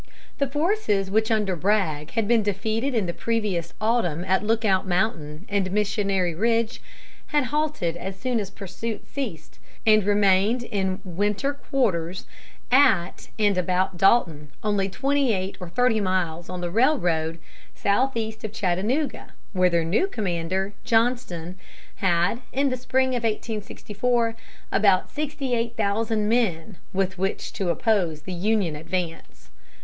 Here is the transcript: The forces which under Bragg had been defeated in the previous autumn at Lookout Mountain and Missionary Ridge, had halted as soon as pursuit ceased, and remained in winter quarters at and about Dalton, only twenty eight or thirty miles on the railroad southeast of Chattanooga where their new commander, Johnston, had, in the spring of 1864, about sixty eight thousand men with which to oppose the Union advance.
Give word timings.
The 0.39 0.47
forces 0.47 1.11
which 1.11 1.29
under 1.29 1.55
Bragg 1.55 2.09
had 2.13 2.27
been 2.27 2.41
defeated 2.41 2.95
in 2.95 3.05
the 3.05 3.13
previous 3.13 3.75
autumn 3.79 4.25
at 4.25 4.43
Lookout 4.43 4.87
Mountain 4.87 5.45
and 5.47 5.69
Missionary 5.69 6.33
Ridge, 6.33 6.81
had 7.27 7.43
halted 7.53 7.95
as 7.95 8.17
soon 8.17 8.39
as 8.39 8.49
pursuit 8.49 9.05
ceased, 9.07 9.59
and 9.85 10.03
remained 10.03 10.63
in 10.63 11.01
winter 11.03 11.53
quarters 11.53 12.25
at 12.71 13.27
and 13.37 13.59
about 13.59 13.95
Dalton, 13.97 14.49
only 14.63 14.89
twenty 14.89 15.33
eight 15.33 15.55
or 15.59 15.69
thirty 15.69 16.01
miles 16.01 16.49
on 16.49 16.61
the 16.61 16.71
railroad 16.71 17.37
southeast 17.75 18.43
of 18.43 18.51
Chattanooga 18.51 19.33
where 19.53 19.69
their 19.69 19.85
new 19.85 20.07
commander, 20.07 20.73
Johnston, 20.83 21.59
had, 21.97 22.41
in 22.51 22.69
the 22.71 22.75
spring 22.77 23.09
of 23.09 23.21
1864, 23.23 24.35
about 24.71 25.11
sixty 25.11 25.53
eight 25.53 25.77
thousand 25.77 26.27
men 26.27 26.77
with 26.91 27.19
which 27.19 27.53
to 27.53 27.69
oppose 27.69 28.23
the 28.23 28.33
Union 28.33 28.75
advance. 28.75 29.51